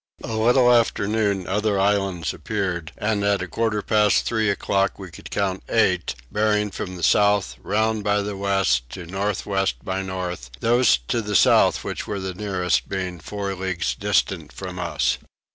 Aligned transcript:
A 0.23 0.33
little 0.35 0.73
after 0.73 1.07
noon 1.07 1.45
other 1.45 1.79
islands 1.79 2.33
appeared, 2.33 2.91
and 2.97 3.23
at 3.23 3.43
a 3.43 3.47
quarter 3.47 3.83
past 3.83 4.25
three 4.25 4.49
o'clock 4.49 4.97
we 4.97 5.11
could 5.11 5.29
count 5.29 5.61
eight, 5.69 6.15
bearing 6.31 6.71
from 6.71 6.99
south 7.03 7.55
round 7.61 8.03
by 8.03 8.23
the 8.23 8.35
west 8.35 8.89
to 8.93 9.05
north 9.05 9.45
west 9.45 9.85
by 9.85 10.01
north, 10.01 10.49
those 10.59 10.97
to 11.09 11.21
the 11.21 11.35
south 11.35 11.83
which 11.83 12.07
were 12.07 12.19
the 12.19 12.33
nearest 12.33 12.89
being 12.89 13.19
four 13.19 13.53
leagues 13.53 13.93
distant 13.93 14.51
from 14.51 14.79
us. 14.79 15.19